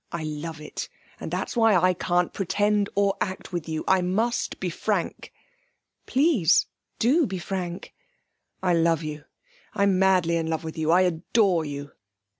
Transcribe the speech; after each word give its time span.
I 0.11 0.23
love 0.23 0.59
it. 0.59 0.89
And 1.19 1.29
that's 1.29 1.55
why 1.55 1.75
I 1.75 1.93
can't 1.93 2.33
pretend 2.33 2.89
or 2.95 3.15
act 3.21 3.53
with 3.53 3.69
you; 3.69 3.83
I 3.87 4.01
must 4.01 4.59
be 4.59 4.71
frank.' 4.71 5.31
'Please, 6.07 6.65
do 6.97 7.27
be 7.27 7.37
frank.' 7.37 7.93
'I 8.63 8.73
love 8.73 9.03
you. 9.03 9.25
I'm 9.75 9.99
madly 9.99 10.37
in 10.37 10.47
love 10.47 10.63
with 10.63 10.75
you. 10.75 10.89
I 10.89 11.01
adore 11.01 11.65
you.' 11.65 11.91